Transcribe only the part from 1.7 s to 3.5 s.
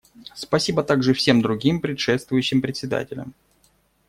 предшествующим председателям.